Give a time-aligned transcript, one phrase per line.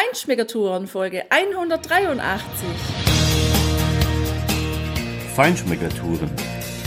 [0.00, 2.40] Feinschmeckertouren Folge 183.
[5.36, 6.30] Feinschmeckertouren.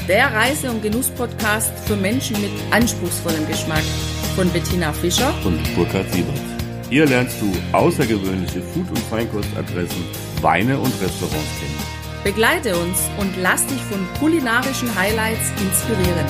[0.08, 3.84] Der Reise- und Genuss-Podcast für Menschen mit anspruchsvollem Geschmack
[4.36, 6.40] von Bettina Fischer und Burkhard Siebert.
[6.90, 10.04] Hier lernst du außergewöhnliche Food- und Feinkostadressen,
[10.42, 12.24] Weine und Restaurants kennen.
[12.24, 16.26] Begleite uns und lass dich von kulinarischen Highlights inspirieren.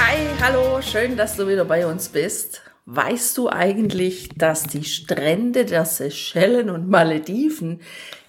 [0.00, 2.62] Hi, hallo, schön, dass du wieder bei uns bist.
[2.86, 7.80] Weißt du eigentlich, dass die Strände der Seychellen und Malediven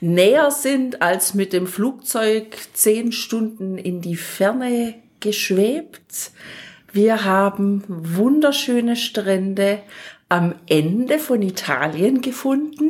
[0.02, 6.32] näher sind als mit dem Flugzeug zehn Stunden in die Ferne geschwebt?
[6.94, 9.80] Wir haben wunderschöne Strände
[10.32, 12.90] am Ende von Italien gefunden.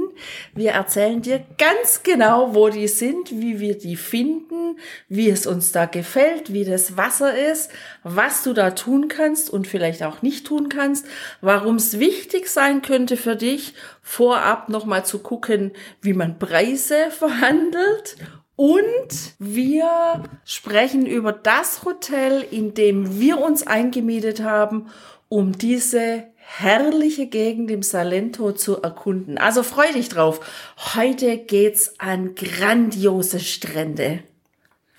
[0.54, 4.78] Wir erzählen dir ganz genau, wo die sind, wie wir die finden,
[5.10, 7.72] wie es uns da gefällt, wie das Wasser ist,
[8.04, 11.08] was du da tun kannst und vielleicht auch nicht tun kannst,
[11.42, 18.18] warum es wichtig sein könnte für dich, vorab nochmal zu gucken, wie man Preise verhandelt
[18.56, 24.92] und wir sprechen über das Hotel, in dem wir uns eingemietet haben,
[25.28, 26.26] um diese
[26.58, 29.38] herrliche Gegend im Salento zu erkunden.
[29.38, 30.40] Also freu dich drauf.
[30.96, 34.20] Heute geht's an grandiose Strände.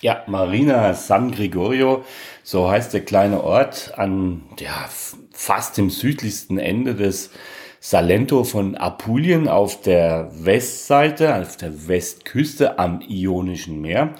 [0.00, 2.04] Ja, Marina San Gregorio,
[2.42, 4.88] so heißt der kleine Ort an ja,
[5.30, 7.30] fast dem südlichsten Ende des
[7.78, 14.14] Salento von Apulien auf der Westseite, auf der Westküste am Ionischen Meer.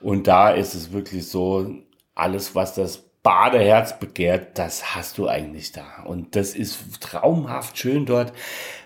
[0.00, 1.74] Und da ist es wirklich so,
[2.14, 6.02] alles, was das Badeherz begehrt, das hast du eigentlich da.
[6.04, 8.32] Und das ist traumhaft schön dort.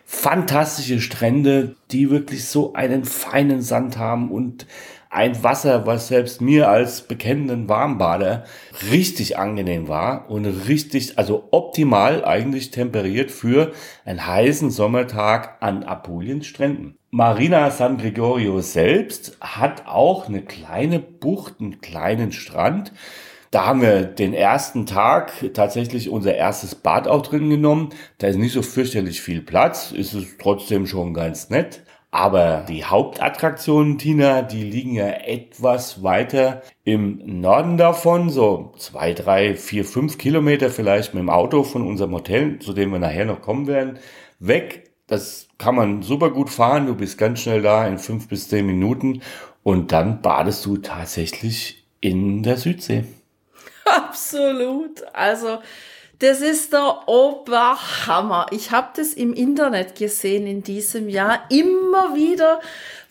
[0.05, 4.67] Fantastische Strände, die wirklich so einen feinen Sand haben und
[5.13, 8.45] ein Wasser, was selbst mir als bekennenden Warmbader
[8.91, 13.73] richtig angenehm war und richtig, also optimal eigentlich temperiert für
[14.07, 16.97] einen heißen Sommertag an Apuliens Stränden.
[17.11, 22.95] Marina San Gregorio selbst hat auch eine kleine Bucht, einen kleinen Strand,
[23.53, 27.91] da haben wir den ersten Tag tatsächlich unser erstes Bad auch drin genommen.
[28.17, 31.83] Da ist nicht so fürchterlich viel Platz, ist es trotzdem schon ganz nett.
[32.11, 39.55] Aber die Hauptattraktionen, Tina, die liegen ja etwas weiter im Norden davon, so zwei, drei,
[39.55, 43.43] vier, fünf Kilometer vielleicht mit dem Auto von unserem Hotel, zu dem wir nachher noch
[43.43, 43.99] kommen werden,
[44.39, 44.91] weg.
[45.07, 46.87] Das kann man super gut fahren.
[46.87, 49.21] Du bist ganz schnell da in fünf bis zehn Minuten
[49.63, 53.05] und dann badest du tatsächlich in der Südsee.
[53.97, 55.03] Absolut.
[55.13, 55.59] Also,
[56.23, 58.47] das ist der Oberhammer.
[58.53, 61.47] Ich habe das im Internet gesehen in diesem Jahr.
[61.51, 62.61] Immer wieder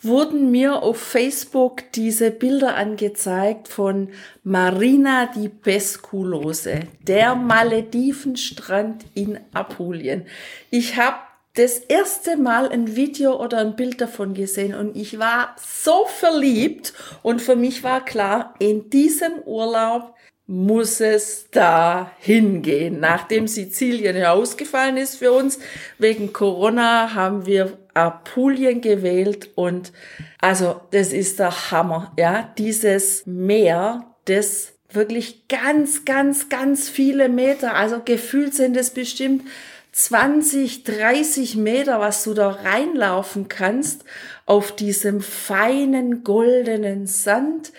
[0.00, 4.08] wurden mir auf Facebook diese Bilder angezeigt von
[4.44, 10.26] Marina di Pesculose, der Maledivenstrand in Apulien.
[10.70, 11.18] Ich habe
[11.54, 16.94] das erste Mal ein Video oder ein Bild davon gesehen und ich war so verliebt
[17.22, 20.14] und für mich war klar, in diesem Urlaub
[20.52, 23.00] muss es da hingehen.
[23.00, 25.58] Nachdem Sizilien ja ausgefallen ist für uns,
[25.96, 29.92] wegen Corona haben wir Apulien gewählt und
[30.38, 37.74] also das ist der Hammer, ja, dieses Meer, das wirklich ganz, ganz, ganz viele Meter,
[37.74, 39.44] also gefühlt sind es bestimmt
[39.92, 44.04] 20, 30 Meter, was du da reinlaufen kannst
[44.44, 47.72] auf diesem feinen goldenen Sand,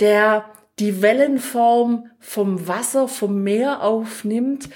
[0.00, 0.44] der
[0.80, 4.68] die Wellenform vom Wasser, vom Meer aufnimmt,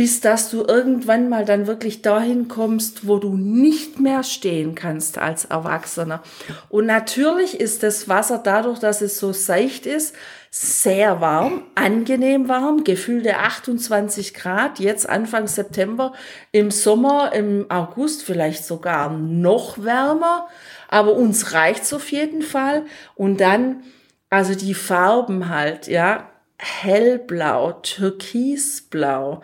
[0.00, 5.18] bis dass du irgendwann mal dann wirklich dahin kommst, wo du nicht mehr stehen kannst
[5.18, 6.22] als Erwachsener.
[6.70, 10.14] Und natürlich ist das Wasser dadurch, dass es so seicht ist,
[10.50, 16.14] sehr warm, angenehm warm, gefühlte 28 Grad, jetzt Anfang September,
[16.50, 20.48] im Sommer, im August vielleicht sogar noch wärmer,
[20.88, 22.86] aber uns reicht's auf jeden Fall.
[23.16, 23.82] Und dann
[24.30, 26.30] also die Farben halt, ja.
[26.58, 29.42] Hellblau, türkisblau.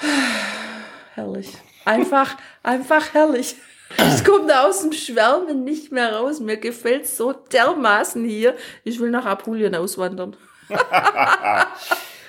[1.14, 1.52] Herrlich.
[1.84, 3.56] Einfach, einfach herrlich.
[3.96, 6.40] Ich komme da aus dem Schwärmen nicht mehr raus.
[6.40, 8.56] Mir gefällt so dermaßen hier.
[8.82, 10.36] Ich will nach Apulien auswandern.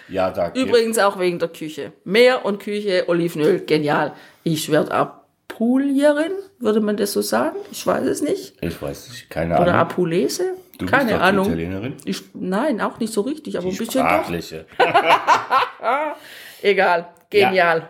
[0.07, 1.91] ja, da Übrigens auch wegen der Küche.
[2.03, 4.13] Meer und Küche, Olivenöl, genial.
[4.43, 7.57] Ich werde Apulierin, würde man das so sagen?
[7.71, 8.53] Ich weiß es nicht.
[8.61, 9.67] Ich weiß nicht, keine Ahnung.
[9.67, 10.53] Oder Apulese?
[10.77, 11.45] Du Keine bist Ahnung.
[11.47, 11.95] Italienerin?
[12.05, 14.65] Ich, nein, auch nicht so richtig, aber Die ein bisschen sprachliche.
[14.77, 14.85] doch.
[16.61, 17.89] Egal, genial.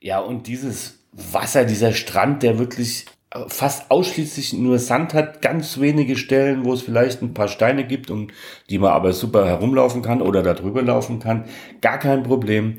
[0.00, 3.06] Ja, und dieses Wasser, dieser Strand, der wirklich
[3.48, 8.10] fast ausschließlich nur Sand hat, ganz wenige Stellen, wo es vielleicht ein paar Steine gibt,
[8.10, 8.28] um
[8.68, 11.46] die man aber super herumlaufen kann oder da drüber laufen kann,
[11.80, 12.76] gar kein Problem.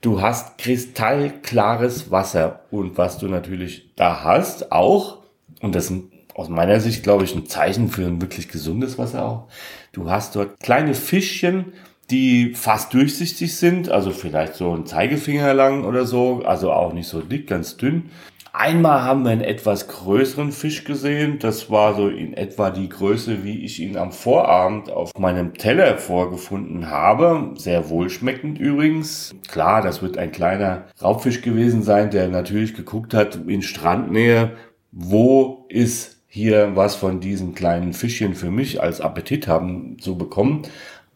[0.00, 5.24] Du hast kristallklares Wasser und was du natürlich da hast, auch,
[5.60, 6.02] und das ist
[6.38, 9.48] aus meiner Sicht, glaube ich, ein Zeichen für ein wirklich gesundes Wasser auch.
[9.92, 11.72] Du hast dort kleine Fischchen,
[12.10, 17.08] die fast durchsichtig sind, also vielleicht so ein Zeigefinger lang oder so, also auch nicht
[17.08, 18.10] so dick, ganz dünn.
[18.52, 21.38] Einmal haben wir einen etwas größeren Fisch gesehen.
[21.38, 25.98] Das war so in etwa die Größe, wie ich ihn am Vorabend auf meinem Teller
[25.98, 27.52] vorgefunden habe.
[27.56, 29.34] Sehr wohlschmeckend übrigens.
[29.48, 34.56] Klar, das wird ein kleiner Raubfisch gewesen sein, der natürlich geguckt hat in Strandnähe,
[34.90, 40.62] wo ist hier was von diesen kleinen Fischchen für mich als Appetit haben zu bekommen.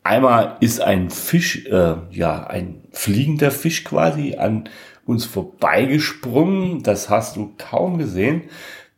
[0.03, 4.69] Einmal ist ein Fisch, äh, ja, ein fliegender Fisch quasi an
[5.07, 6.83] uns vorbeigesprungen.
[6.83, 8.43] Das hast du kaum gesehen.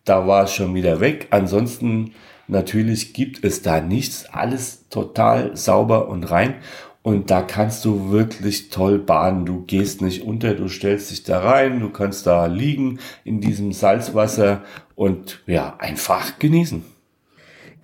[0.05, 1.29] Da war es schon wieder weg.
[1.31, 2.13] Ansonsten
[2.47, 4.27] natürlich gibt es da nichts.
[4.33, 6.55] Alles total sauber und rein.
[7.03, 9.45] Und da kannst du wirklich toll baden.
[9.45, 13.73] Du gehst nicht unter, du stellst dich da rein, du kannst da liegen in diesem
[13.73, 14.63] Salzwasser
[14.95, 16.85] und ja, einfach genießen.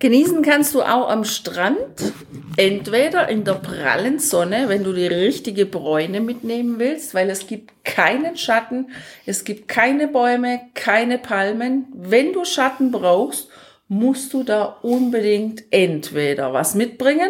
[0.01, 1.77] Genießen kannst du auch am Strand,
[2.57, 7.85] entweder in der prallen Sonne, wenn du die richtige Bräune mitnehmen willst, weil es gibt
[7.85, 8.89] keinen Schatten,
[9.27, 11.85] es gibt keine Bäume, keine Palmen.
[11.93, 13.49] Wenn du Schatten brauchst,
[13.89, 17.29] musst du da unbedingt entweder was mitbringen,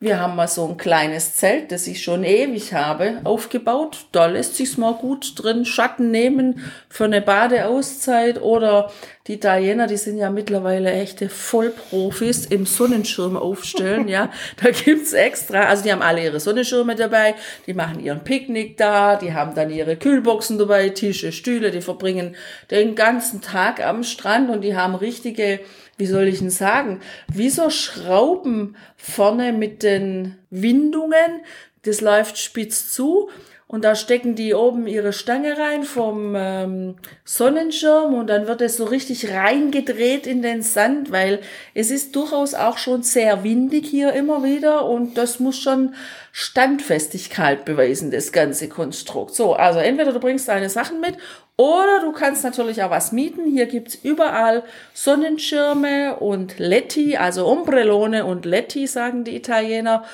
[0.00, 4.06] wir haben mal so ein kleines Zelt, das ich schon ewig habe, aufgebaut.
[4.12, 8.92] Da lässt sich's mal gut drin Schatten nehmen für eine Badeauszeit oder
[9.26, 14.30] die Italiener, die sind ja mittlerweile echte Vollprofis im Sonnenschirm aufstellen, ja.
[14.62, 17.34] Da gibt's extra, also die haben alle ihre Sonnenschirme dabei,
[17.66, 22.36] die machen ihren Picknick da, die haben dann ihre Kühlboxen dabei, Tische, Stühle, die verbringen
[22.70, 25.58] den ganzen Tag am Strand und die haben richtige
[25.98, 27.00] wie soll ich denn sagen,
[27.32, 31.42] wie so Schrauben vorne mit den Windungen.
[31.82, 33.28] Das läuft spitz zu
[33.68, 38.78] und da stecken die oben ihre Stange rein vom ähm, Sonnenschirm und dann wird es
[38.78, 41.40] so richtig reingedreht in den Sand, weil
[41.74, 45.94] es ist durchaus auch schon sehr windig hier immer wieder und das muss schon
[46.32, 49.34] Standfestigkeit beweisen, das ganze Konstrukt.
[49.34, 51.18] So, also entweder du bringst deine Sachen mit
[51.58, 53.44] oder du kannst natürlich auch was mieten.
[53.44, 54.62] Hier gibt's überall
[54.94, 60.04] Sonnenschirme und Letti, also Ombrellone und Letti, sagen die Italiener,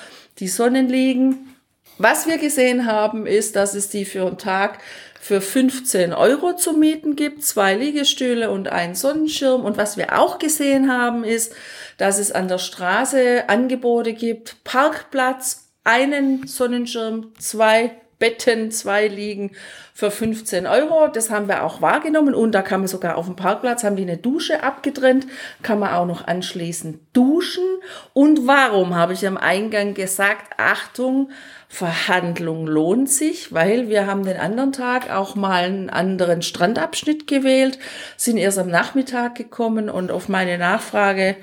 [0.40, 1.53] die Sonnenliegen.
[1.98, 4.78] Was wir gesehen haben, ist, dass es die für einen Tag
[5.20, 9.64] für 15 Euro zu mieten gibt, zwei Liegestühle und einen Sonnenschirm.
[9.64, 11.54] Und was wir auch gesehen haben, ist,
[11.96, 17.92] dass es an der Straße Angebote gibt, Parkplatz, einen Sonnenschirm, zwei
[18.24, 19.50] Betten, zwei liegen
[19.92, 21.08] für 15 Euro.
[21.08, 24.02] Das haben wir auch wahrgenommen und da kann man sogar auf dem Parkplatz, haben die
[24.04, 25.26] eine Dusche abgetrennt,
[25.62, 27.66] kann man auch noch anschließend duschen.
[28.14, 31.28] Und warum habe ich am Eingang gesagt, Achtung,
[31.68, 37.78] Verhandlung lohnt sich, weil wir haben den anderen Tag auch mal einen anderen Strandabschnitt gewählt,
[38.16, 41.36] sind erst am Nachmittag gekommen und auf meine Nachfrage,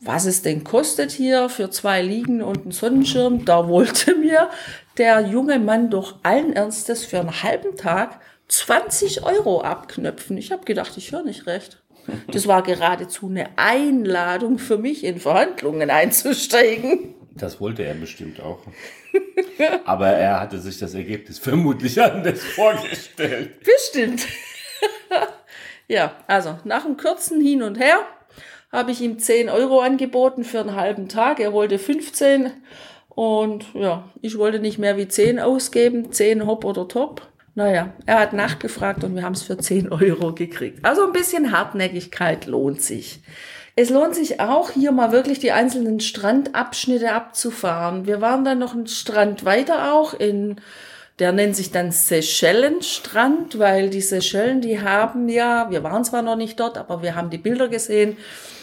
[0.00, 4.50] was es denn kostet hier für zwei Liegen und einen Sonnenschirm, da wollte mir
[4.98, 10.36] der junge Mann doch allen Ernstes für einen halben Tag 20 Euro abknöpfen.
[10.36, 11.82] Ich habe gedacht, ich höre nicht recht.
[12.30, 17.14] Das war geradezu eine Einladung für mich, in Verhandlungen einzusteigen.
[17.34, 18.60] Das wollte er bestimmt auch.
[19.84, 23.60] Aber er hatte sich das Ergebnis vermutlich anders vorgestellt.
[23.64, 24.26] Bestimmt.
[25.88, 28.06] ja, also nach einem kurzen Hin und Her
[28.74, 31.40] habe ich ihm 10 Euro angeboten für einen halben Tag.
[31.40, 32.50] Er wollte 15
[33.08, 37.22] und ja, ich wollte nicht mehr wie 10 ausgeben, 10 Hop oder Top.
[37.54, 40.84] Naja, er hat nachgefragt und wir haben es für 10 Euro gekriegt.
[40.84, 43.20] Also ein bisschen Hartnäckigkeit lohnt sich.
[43.76, 48.06] Es lohnt sich auch, hier mal wirklich die einzelnen Strandabschnitte abzufahren.
[48.06, 50.56] Wir waren dann noch einen Strand weiter auch in
[51.18, 56.36] der nennt sich dann Seychellenstrand, weil die Seychellen, die haben ja, wir waren zwar noch
[56.36, 58.16] nicht dort, aber wir haben die Bilder gesehen,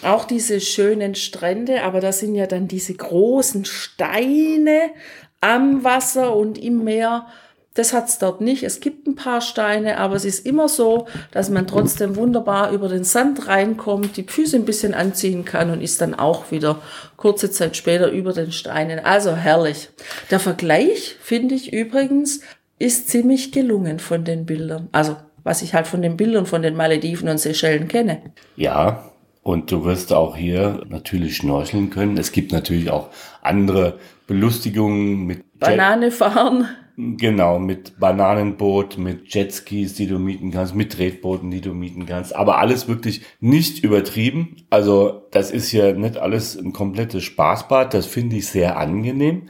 [0.04, 4.92] auch diese schönen Strände, aber da sind ja dann diese großen Steine
[5.40, 7.26] am Wasser und im Meer.
[7.74, 8.64] Das hat's dort nicht.
[8.64, 12.90] Es gibt ein paar Steine, aber es ist immer so, dass man trotzdem wunderbar über
[12.90, 16.82] den Sand reinkommt, die Füße ein bisschen anziehen kann und ist dann auch wieder
[17.16, 19.00] kurze Zeit später über den Steinen.
[19.00, 19.90] Also herrlich.
[20.32, 22.42] Der Vergleich, finde ich übrigens,
[22.78, 24.90] ist ziemlich gelungen von den Bildern.
[24.92, 28.22] Also, was ich halt von den Bildern von den Malediven und Seychellen kenne.
[28.58, 29.12] Ja,
[29.44, 32.18] und du wirst auch hier natürlich schnorcheln können.
[32.18, 33.10] Es gibt natürlich auch
[33.42, 33.98] andere
[34.28, 36.68] Belustigungen mit Banane fahren.
[36.98, 42.36] Genau, mit Bananenboot, mit Jetskis, die du mieten kannst, mit Tretbooten, die du mieten kannst.
[42.36, 44.58] Aber alles wirklich nicht übertrieben.
[44.70, 47.94] Also das ist hier nicht alles ein komplettes Spaßbad.
[47.94, 49.44] Das finde ich sehr angenehm.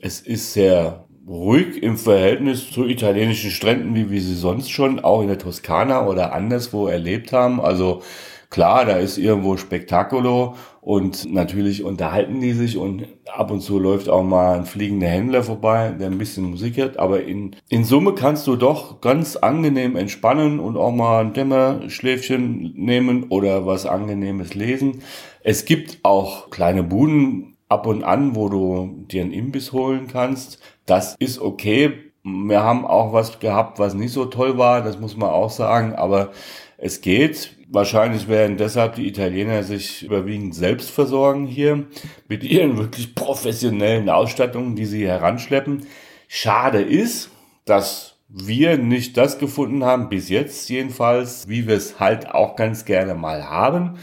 [0.00, 5.22] Es ist sehr ruhig im Verhältnis zu italienischen Stränden, wie wir sie sonst schon auch
[5.22, 7.60] in der Toskana oder anderswo erlebt haben.
[7.60, 8.02] Also
[8.50, 14.08] klar, da ist irgendwo Spektakulo und natürlich unterhalten die sich und ab und zu läuft
[14.08, 16.98] auch mal ein fliegender Händler vorbei, der ein bisschen Musik hat.
[16.98, 22.74] Aber in, in Summe kannst du doch ganz angenehm entspannen und auch mal ein Dämmerschläfchen
[22.76, 25.02] nehmen oder was Angenehmes lesen.
[25.42, 30.60] Es gibt auch kleine Buden ab und an, wo du dir einen Imbiss holen kannst.
[30.86, 32.12] Das ist okay.
[32.22, 35.94] Wir haben auch was gehabt, was nicht so toll war, das muss man auch sagen,
[35.94, 36.30] aber
[36.78, 37.55] es geht.
[37.68, 41.84] Wahrscheinlich werden deshalb die Italiener sich überwiegend selbst versorgen hier
[42.28, 45.86] mit ihren wirklich professionellen Ausstattungen, die sie heranschleppen.
[46.28, 47.30] Schade ist,
[47.64, 52.84] dass wir nicht das gefunden haben, bis jetzt jedenfalls, wie wir es halt auch ganz
[52.84, 53.98] gerne mal haben.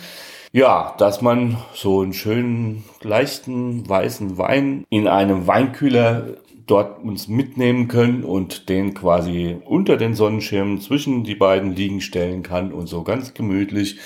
[0.51, 7.87] Ja, dass man so einen schönen, leichten, weißen Wein in einem Weinkühler dort uns mitnehmen
[7.87, 13.03] können und den quasi unter den Sonnenschirmen zwischen die beiden liegen stellen kann und so
[13.03, 13.97] ganz gemütlich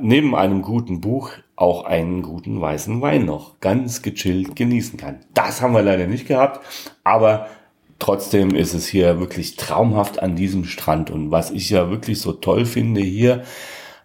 [0.00, 5.20] neben einem guten Buch auch einen guten weißen Wein noch ganz gechillt genießen kann.
[5.32, 6.60] Das haben wir leider nicht gehabt,
[7.02, 7.46] aber
[7.98, 12.32] trotzdem ist es hier wirklich traumhaft an diesem Strand und was ich ja wirklich so
[12.32, 13.44] toll finde hier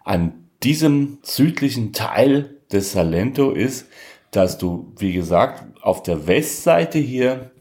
[0.05, 0.33] an
[0.63, 3.87] diesem südlichen Teil des Salento ist,
[4.31, 7.51] dass du, wie gesagt, auf der Westseite hier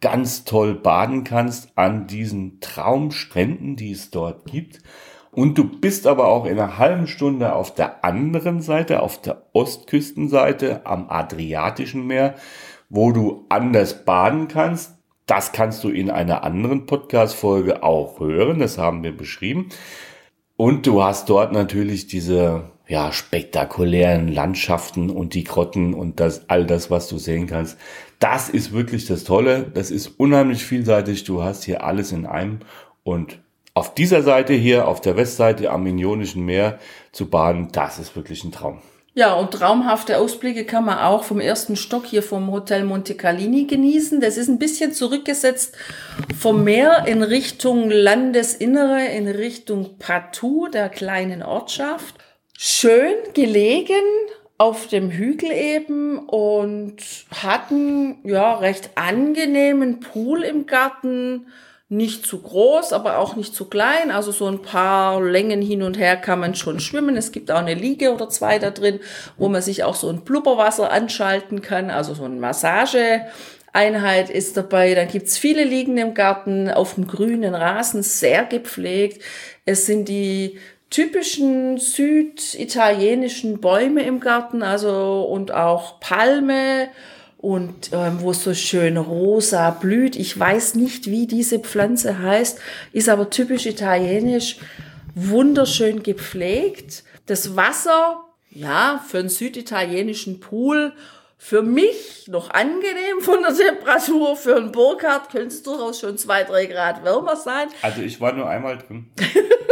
[0.00, 4.80] ganz toll baden kannst an diesen Traumstränden, die es dort gibt.
[5.32, 9.46] Und du bist aber auch in einer halben Stunde auf der anderen Seite, auf der
[9.52, 12.34] Ostküstenseite am Adriatischen Meer,
[12.88, 14.96] wo du anders baden kannst.
[15.26, 18.58] Das kannst du in einer anderen Podcast-Folge auch hören.
[18.58, 19.68] Das haben wir beschrieben.
[20.56, 26.66] Und du hast dort natürlich diese ja, spektakulären Landschaften und die Grotten und das, all
[26.66, 27.78] das, was du sehen kannst.
[28.20, 29.70] Das ist wirklich das Tolle.
[29.74, 31.24] Das ist unheimlich vielseitig.
[31.24, 32.60] Du hast hier alles in einem.
[33.02, 33.40] Und
[33.74, 36.78] auf dieser Seite hier, auf der Westseite am Minionischen Meer
[37.12, 38.82] zu baden, das ist wirklich ein Traum.
[39.14, 43.64] Ja, und traumhafte Ausblicke kann man auch vom ersten Stock hier vom Hotel Monte Carlini
[43.64, 44.20] genießen.
[44.20, 45.76] Das ist ein bisschen zurückgesetzt
[46.38, 52.14] vom Meer in Richtung Landesinnere, in Richtung Patou, der kleinen Ortschaft
[52.56, 53.94] schön gelegen
[54.60, 56.96] auf dem Hügel eben und
[57.42, 61.46] hatten ja recht angenehmen Pool im Garten.
[61.88, 64.10] Nicht zu groß, aber auch nicht zu klein.
[64.10, 67.16] Also so ein paar Längen hin und her kann man schon schwimmen.
[67.16, 69.00] Es gibt auch eine Liege oder zwei da drin,
[69.38, 71.88] wo man sich auch so ein Blubberwasser anschalten kann.
[71.88, 74.94] Also so ein Massageeinheit ist dabei.
[74.94, 79.22] Dann gibt's viele Liegen im Garten auf dem grünen Rasen, sehr gepflegt.
[79.64, 80.58] Es sind die
[80.90, 86.88] typischen süditalienischen Bäume im Garten, also und auch Palme
[87.38, 90.16] und ähm, wo es so schön rosa blüht.
[90.16, 92.60] Ich weiß nicht, wie diese Pflanze heißt,
[92.92, 94.58] ist aber typisch italienisch,
[95.14, 97.04] wunderschön gepflegt.
[97.26, 100.92] Das Wasser, ja, für einen süditalienischen Pool
[101.42, 104.36] für mich noch angenehm von der Temperatur.
[104.36, 107.68] Für einen Burkhardt könnte es durchaus schon zwei, drei Grad wärmer sein.
[107.80, 109.06] Also ich war nur einmal drin.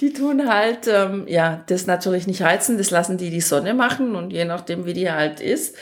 [0.00, 4.16] die tun halt, ähm, ja, das natürlich nicht heizen, das lassen die die Sonne machen
[4.16, 5.76] und je nachdem, wie die halt ist.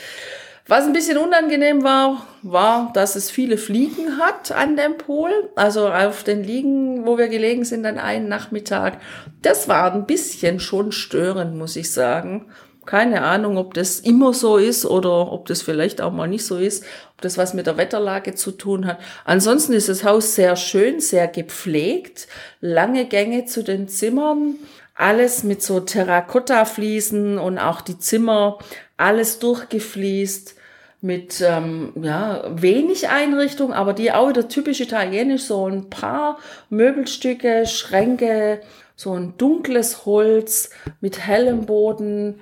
[0.69, 5.31] Was ein bisschen unangenehm war, war, dass es viele Fliegen hat an dem Pol.
[5.55, 8.99] Also auf den Liegen, wo wir gelegen sind, an einem Nachmittag.
[9.41, 12.51] Das war ein bisschen schon störend, muss ich sagen.
[12.89, 16.57] Keine Ahnung, ob das immer so ist oder ob das vielleicht auch mal nicht so
[16.57, 18.97] ist, ob das was mit der Wetterlage zu tun hat.
[19.25, 22.27] Ansonsten ist das Haus sehr schön, sehr gepflegt,
[22.61, 24.55] lange Gänge zu den Zimmern,
[24.95, 28.57] alles mit so Terrakotta-Fliesen und auch die Zimmer,
[28.97, 30.55] alles durchgefliest
[30.99, 36.39] mit ähm, ja, wenig Einrichtung, aber die auch wieder typisch italienisch, so ein paar
[36.71, 38.61] Möbelstücke, Schränke,
[38.95, 42.39] so ein dunkles Holz mit hellem Boden,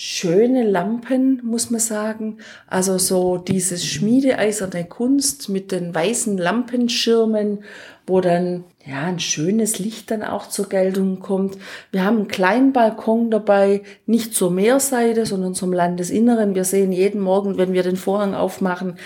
[0.00, 2.38] schöne Lampen, muss man sagen.
[2.68, 7.64] Also so dieses schmiedeeiserne Kunst mit den weißen Lampenschirmen,
[8.08, 11.58] wo dann ja ein schönes Licht dann auch zur Geltung kommt.
[11.90, 16.54] Wir haben einen kleinen Balkon dabei, nicht zur Meerseite, sondern zum Landesinneren.
[16.54, 18.96] Wir sehen jeden Morgen, wenn wir den Vorhang aufmachen,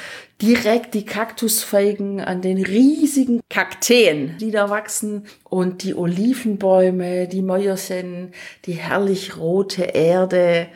[0.41, 8.33] direkt die Kaktusfeigen an den riesigen Kakteen, die da wachsen und die Olivenbäume, die Mäuerchen,
[8.67, 10.69] die herrlich rote Erde.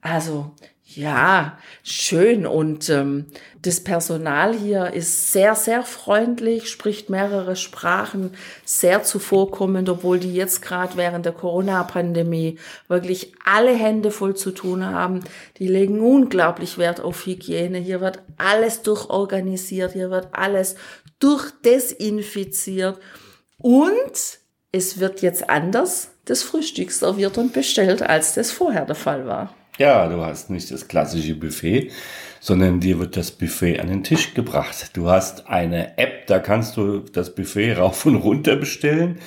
[0.00, 0.50] Also
[0.96, 2.46] Ja, schön.
[2.46, 3.26] Und ähm,
[3.62, 8.30] das Personal hier ist sehr, sehr freundlich, spricht mehrere Sprachen,
[8.64, 14.84] sehr zuvorkommend, obwohl die jetzt gerade während der Corona-Pandemie wirklich alle Hände voll zu tun
[14.84, 15.20] haben.
[15.58, 17.78] Die legen unglaublich Wert auf Hygiene.
[17.78, 20.76] Hier wird alles durchorganisiert, hier wird alles
[21.18, 23.00] durchdesinfiziert.
[23.58, 24.38] Und
[24.70, 29.54] es wird jetzt anders das Frühstück serviert und bestellt, als das vorher der Fall war.
[29.76, 31.90] Ja, du hast nicht das klassische Buffet,
[32.38, 34.90] sondern dir wird das Buffet an den Tisch gebracht.
[34.96, 39.18] Du hast eine App, da kannst du das Buffet rauf und runter bestellen.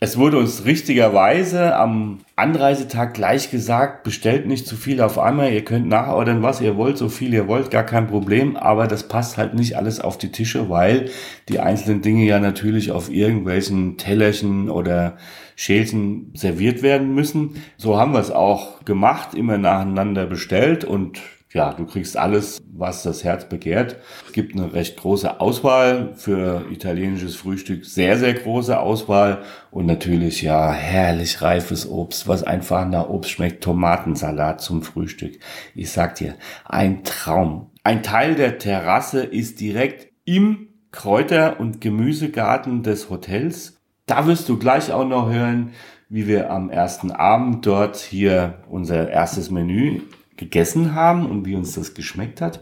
[0.00, 5.64] Es wurde uns richtigerweise am Anreisetag gleich gesagt, bestellt nicht zu viel auf einmal, ihr
[5.64, 9.38] könnt nachordern, was ihr wollt, so viel ihr wollt, gar kein Problem, aber das passt
[9.38, 11.10] halt nicht alles auf die Tische, weil
[11.48, 15.16] die einzelnen Dinge ja natürlich auf irgendwelchen Tellerchen oder
[15.56, 17.56] Schälchen serviert werden müssen.
[17.76, 21.20] So haben wir es auch gemacht, immer nacheinander bestellt und
[21.52, 23.96] ja, du kriegst alles, was das Herz begehrt.
[24.26, 30.42] Es gibt eine recht große Auswahl für italienisches Frühstück, sehr, sehr große Auswahl und natürlich
[30.42, 33.64] ja herrlich reifes Obst, was einfach nach Obst schmeckt.
[33.64, 35.38] Tomatensalat zum Frühstück.
[35.74, 36.34] Ich sag dir,
[36.66, 37.70] ein Traum.
[37.82, 43.78] Ein Teil der Terrasse ist direkt im Kräuter- und Gemüsegarten des Hotels.
[44.04, 45.72] Da wirst du gleich auch noch hören,
[46.10, 50.02] wie wir am ersten Abend dort hier unser erstes Menü
[50.38, 52.60] gegessen haben und wie uns das geschmeckt hat?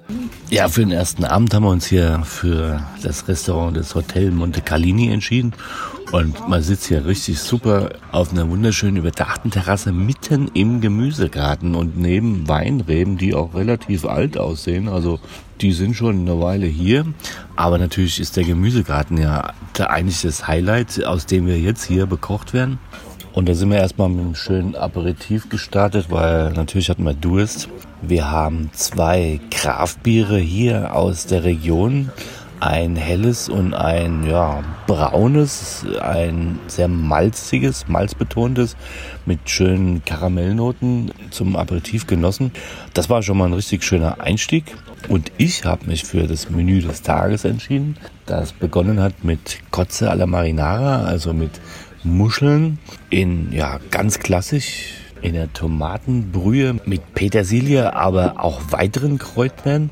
[0.51, 4.63] Ja, für den ersten Abend haben wir uns hier für das Restaurant des Hotel Monte
[4.63, 5.53] Carlini entschieden.
[6.13, 11.99] Und man sitzt hier richtig super auf einer wunderschönen überdachten Terrasse mitten im Gemüsegarten und
[11.99, 14.89] neben Weinreben, die auch relativ alt aussehen.
[14.89, 15.19] Also
[15.61, 17.07] die sind schon eine Weile hier.
[17.57, 22.55] Aber natürlich ist der Gemüsegarten ja eigentlich das Highlight, aus dem wir jetzt hier bekocht
[22.55, 22.79] werden.
[23.37, 27.69] Und da sind wir erstmal mit einem schönen Aperitif gestartet, weil natürlich hatten wir Durst.
[28.01, 32.11] Wir haben zwei Kraftbiere hier aus der Region.
[32.61, 38.75] Ein helles und ein ja, braunes, ein sehr malziges, malzbetontes
[39.27, 42.53] mit schönen Karamellnoten zum Aperitif genossen.
[42.95, 44.75] Das war schon mal ein richtig schöner Einstieg.
[45.11, 50.11] Und ich habe mich für das Menü des Tages entschieden, das begonnen hat mit Kotze
[50.11, 51.53] alla Marinara, also mit
[52.07, 52.79] Muscheln
[53.11, 59.91] in, ja, ganz klassisch in der Tomatenbrühe mit Petersilie, aber auch weiteren Kräutern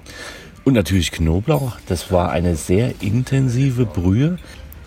[0.65, 1.77] und natürlich Knoblauch.
[1.87, 4.39] Das war eine sehr intensive Brühe,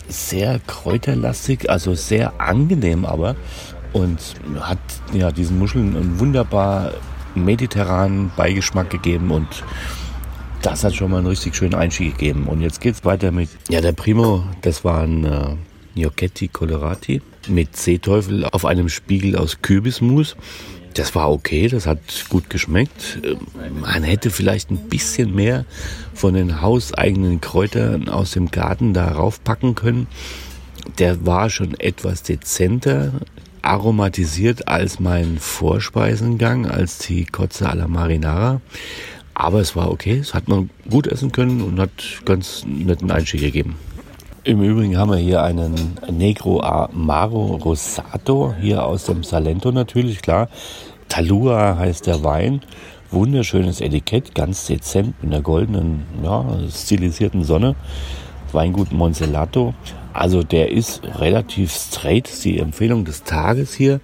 [0.08, 3.36] sehr kräuterlastig, also sehr angenehm aber
[3.92, 4.18] und
[4.60, 4.78] hat
[5.12, 6.92] ja diesen Muscheln einen wunderbar
[7.34, 9.46] mediterranen Beigeschmack gegeben und
[10.62, 12.46] das hat schon mal einen richtig schönen Einstieg gegeben.
[12.46, 15.54] Und jetzt geht's weiter mit, ja, der Primo, das war ein äh,
[15.98, 20.36] Gnocchetti Colorati mit Seeteufel auf einem Spiegel aus Kürbismus.
[20.94, 23.20] Das war okay, das hat gut geschmeckt.
[23.80, 25.64] Man hätte vielleicht ein bisschen mehr
[26.14, 30.06] von den hauseigenen Kräutern aus dem Garten darauf packen können.
[30.98, 33.12] Der war schon etwas dezenter
[33.62, 38.60] aromatisiert als mein Vorspeisengang, als die Kotze alla Marinara.
[39.34, 43.40] Aber es war okay, es hat man gut essen können und hat ganz netten Einstieg
[43.40, 43.76] gegeben.
[44.44, 50.48] Im Übrigen haben wir hier einen Negro Amaro Rosato, hier aus dem Salento natürlich, klar.
[51.08, 52.62] Talua heißt der Wein.
[53.10, 57.74] Wunderschönes Etikett, ganz dezent mit einer goldenen, ja, stilisierten Sonne.
[58.52, 59.74] Weingut Monsellato.
[60.12, 64.00] Also der ist relativ straight, die Empfehlung des Tages hier.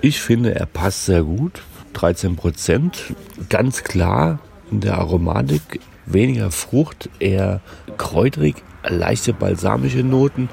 [0.00, 1.62] Ich finde, er passt sehr gut.
[1.92, 3.14] 13 Prozent,
[3.48, 4.38] ganz klar
[4.70, 7.60] in der Aromatik, weniger Frucht, eher
[7.96, 8.56] kräuterig,
[8.88, 10.48] leichte balsamische Noten,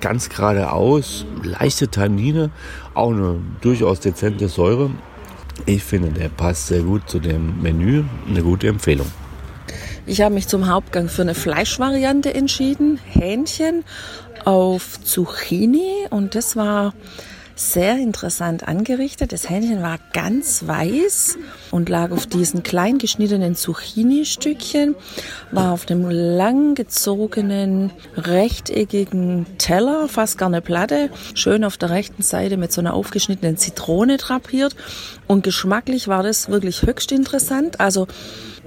[0.00, 2.50] ganz geradeaus, leichte Tannine,
[2.94, 4.90] auch eine durchaus dezente Säure.
[5.66, 8.04] Ich finde, der passt sehr gut zu dem Menü.
[8.28, 9.10] Eine gute Empfehlung.
[10.06, 12.98] Ich habe mich zum Hauptgang für eine Fleischvariante entschieden.
[13.04, 13.84] Hähnchen
[14.44, 16.94] auf Zucchini und das war
[17.58, 19.32] sehr interessant angerichtet.
[19.32, 21.38] Das Hähnchen war ganz weiß
[21.70, 24.94] und lag auf diesen klein geschnittenen Zucchini-Stückchen,
[25.50, 32.56] war auf einem langgezogenen, rechteckigen Teller, fast gar eine Platte, schön auf der rechten Seite
[32.56, 34.76] mit so einer aufgeschnittenen Zitrone drapiert.
[35.26, 37.80] Und geschmacklich war das wirklich höchst interessant.
[37.80, 38.06] Also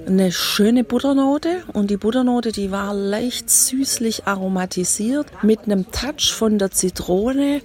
[0.07, 1.63] eine schöne Butternote.
[1.73, 7.61] Und die Butternote, die war leicht süßlich aromatisiert mit einem Touch von der Zitrone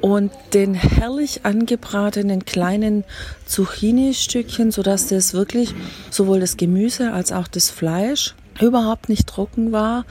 [0.00, 3.04] und den herrlich angebratenen kleinen
[3.46, 5.74] Zucchini-Stückchen, sodass das wirklich
[6.10, 10.04] sowohl das Gemüse als auch das Fleisch überhaupt nicht trocken war.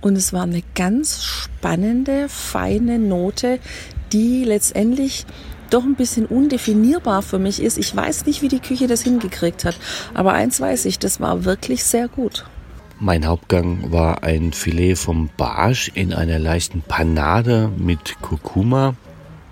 [0.00, 3.58] Und es war eine ganz spannende, feine Note,
[4.12, 5.26] die letztendlich
[5.70, 7.78] doch ein bisschen undefinierbar für mich ist.
[7.78, 9.76] Ich weiß nicht, wie die Küche das hingekriegt hat.
[10.14, 12.44] Aber eins weiß ich, das war wirklich sehr gut.
[12.98, 18.94] Mein Hauptgang war ein Filet vom Barsch in einer leichten Panade mit Kurkuma.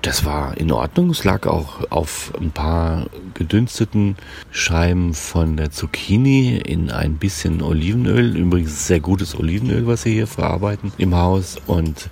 [0.01, 1.11] Das war in Ordnung.
[1.11, 4.17] Es lag auch auf ein paar gedünsteten
[4.51, 8.37] Scheiben von der Zucchini in ein bisschen Olivenöl.
[8.37, 11.57] Übrigens sehr gutes Olivenöl, was sie hier verarbeiten im Haus.
[11.67, 12.11] Und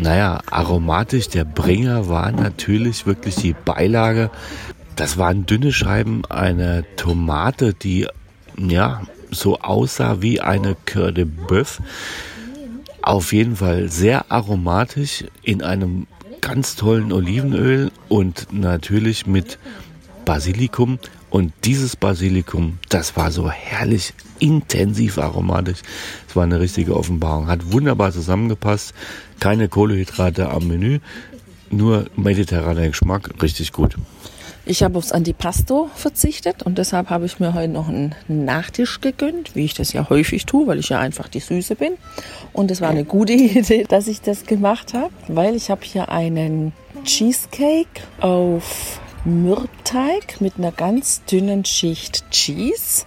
[0.00, 4.30] naja, aromatisch, der Bringer war natürlich wirklich die Beilage.
[4.96, 8.06] Das waren dünne Scheiben einer Tomate, die
[8.56, 11.82] ja so aussah wie eine Coeur de Boeuf.
[13.02, 16.06] Auf jeden Fall sehr aromatisch in einem
[16.40, 19.58] ganz tollen Olivenöl und natürlich mit
[20.24, 20.98] Basilikum.
[21.30, 25.80] Und dieses Basilikum, das war so herrlich intensiv aromatisch.
[26.28, 27.46] Es war eine richtige Offenbarung.
[27.46, 28.94] Hat wunderbar zusammengepasst.
[29.40, 31.00] Keine Kohlehydrate am Menü,
[31.70, 33.30] nur mediterraner Geschmack.
[33.42, 33.96] Richtig gut.
[34.66, 39.56] Ich habe aufs Antipasto verzichtet und deshalb habe ich mir heute noch einen Nachtisch gegönnt,
[39.56, 41.94] wie ich das ja häufig tue, weil ich ja einfach die Süße bin.
[42.52, 46.10] Und es war eine gute Idee, dass ich das gemacht habe, weil ich habe hier
[46.10, 46.72] einen
[47.04, 53.06] Cheesecake auf Mürbeteig mit einer ganz dünnen Schicht Cheese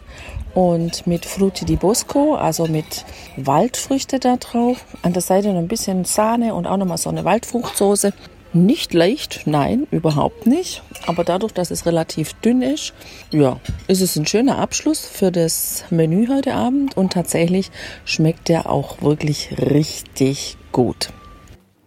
[0.53, 3.05] und mit Frutti di Bosco, also mit
[3.37, 4.85] Waldfrüchte da drauf.
[5.01, 8.13] An der Seite noch ein bisschen Sahne und auch nochmal so eine Waldfruchtsoße.
[8.55, 10.83] Nicht leicht, nein, überhaupt nicht.
[11.07, 12.93] Aber dadurch, dass es relativ dünn ist,
[13.31, 17.71] ja, ist es ein schöner Abschluss für das Menü heute Abend und tatsächlich
[18.05, 21.09] schmeckt der auch wirklich richtig gut.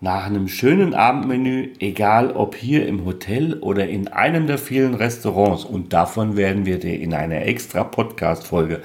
[0.07, 5.65] Nach einem schönen Abendmenü, egal ob hier im Hotel oder in einem der vielen Restaurants,
[5.65, 8.83] und davon werden wir dir in einer extra Podcast-Folge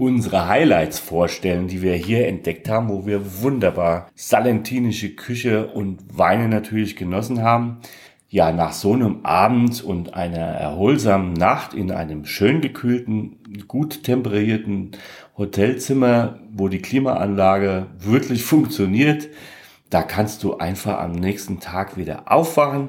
[0.00, 6.48] unsere Highlights vorstellen, die wir hier entdeckt haben, wo wir wunderbar salentinische Küche und Weine
[6.48, 7.80] natürlich genossen haben.
[8.30, 13.36] Ja, nach so einem Abend und einer erholsamen Nacht in einem schön gekühlten,
[13.68, 14.92] gut temperierten
[15.36, 19.28] Hotelzimmer, wo die Klimaanlage wirklich funktioniert,
[19.94, 22.88] da kannst du einfach am nächsten Tag wieder aufwachen,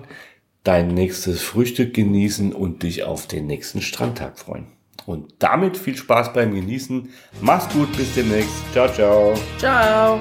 [0.64, 4.66] dein nächstes Frühstück genießen und dich auf den nächsten Strandtag freuen.
[5.06, 7.08] Und damit viel Spaß beim Genießen.
[7.42, 8.56] Mach's gut, bis demnächst.
[8.74, 9.36] Ciao, ciao.
[9.60, 10.20] Ciao.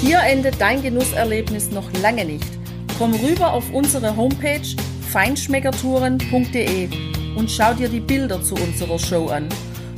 [0.00, 2.58] Hier endet dein Genusserlebnis noch lange nicht.
[2.98, 4.66] Komm rüber auf unsere Homepage
[5.12, 6.88] feinschmeckertouren.de
[7.36, 9.48] und schau dir die Bilder zu unserer Show an.